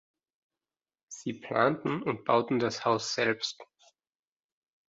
Sie 1.11 1.31
planten 1.33 2.01
und 2.01 2.25
bauten 2.25 2.57
das 2.57 2.85
Haus 2.85 3.13
selbst. 3.13 3.61